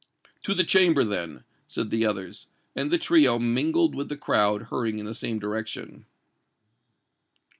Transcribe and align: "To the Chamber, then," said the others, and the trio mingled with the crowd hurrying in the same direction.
"To 0.45 0.55
the 0.55 0.63
Chamber, 0.63 1.03
then," 1.03 1.43
said 1.67 1.91
the 1.91 2.07
others, 2.07 2.47
and 2.75 2.89
the 2.89 2.97
trio 2.97 3.37
mingled 3.37 3.93
with 3.93 4.09
the 4.09 4.17
crowd 4.17 4.63
hurrying 4.63 4.97
in 4.97 5.05
the 5.05 5.13
same 5.13 5.37
direction. 5.37 6.07